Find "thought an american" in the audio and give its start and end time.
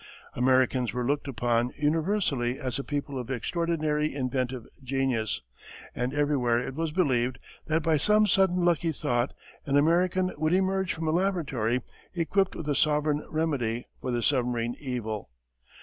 8.91-10.31